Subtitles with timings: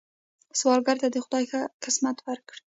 [0.59, 2.61] سوالګر ته خدای ښه قسمت ورکړي